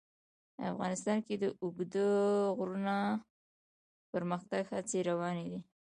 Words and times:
افغانستان 0.71 1.17
کې 1.25 1.35
د 1.37 1.45
اوږده 1.61 2.07
غرونه 2.57 2.95
د 3.19 3.21
پرمختګ 4.13 4.63
هڅې 4.73 4.99
روانې 5.09 5.45
دي. 5.51 5.59